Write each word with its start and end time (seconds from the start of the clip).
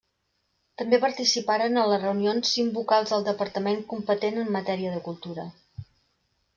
També 0.81 0.99
participaran 1.03 1.77
en 1.83 1.91
les 1.91 2.01
reunions 2.05 2.55
cinc 2.55 2.75
vocals 2.79 3.13
del 3.15 3.29
departament 3.31 3.87
competent 3.95 4.45
en 4.47 4.53
matèria 4.61 4.99
de 4.99 5.07
cultura. 5.11 5.51